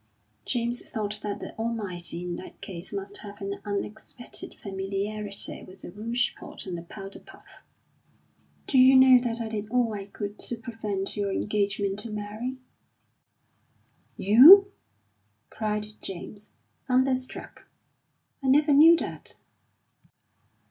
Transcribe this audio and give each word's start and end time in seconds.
James 0.45 0.81
thought 0.89 1.19
that 1.21 1.39
the 1.39 1.55
Almighty 1.59 2.23
in 2.23 2.35
that 2.37 2.59
case 2.59 2.91
must 2.91 3.19
have 3.19 3.39
an 3.39 3.61
unexpected 3.63 4.55
familiarity 4.55 5.61
with 5.63 5.83
the 5.83 5.91
rouge 5.91 6.33
pot 6.33 6.65
and 6.65 6.75
the 6.75 6.81
powder 6.81 7.19
puff. 7.19 7.61
"Do 8.65 8.79
you 8.79 8.95
know 8.95 9.21
that 9.21 9.39
I 9.39 9.47
did 9.47 9.69
all 9.69 9.93
I 9.93 10.07
could 10.07 10.39
to 10.39 10.57
prevent 10.57 11.15
your 11.15 11.31
engagement 11.31 11.99
to 11.99 12.09
Mary?" 12.09 12.57
"You!" 14.17 14.71
cried 15.51 15.85
James, 16.01 16.49
thunderstruck. 16.87 17.67
"I 18.43 18.47
never 18.47 18.73
knew 18.73 18.95
that." 18.95 19.35